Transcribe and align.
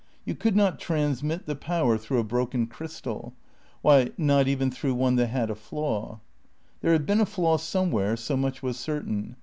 You 0.25 0.33
could 0.33 0.55
not 0.55 0.79
transmit 0.79 1.45
the 1.45 1.55
Power 1.55 1.95
through 1.95 2.17
a 2.17 2.23
broken 2.23 2.65
crystal 2.65 3.35
why, 3.83 4.09
not 4.17 4.47
even 4.47 4.71
through 4.71 4.95
one 4.95 5.15
that 5.17 5.27
had 5.27 5.51
a 5.51 5.55
flaw. 5.55 6.19
There 6.81 6.93
had 6.93 7.05
been 7.05 7.21
a 7.21 7.25
flaw 7.27 7.57
somewhere; 7.57 8.17
so 8.17 8.35
much 8.35 8.63
was 8.63 8.77
certain. 8.77 9.35